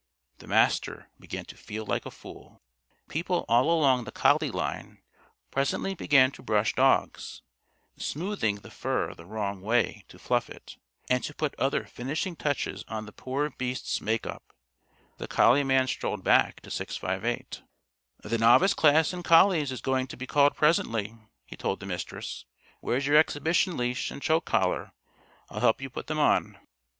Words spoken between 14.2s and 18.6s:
up. The collie man strolled back to 658. "The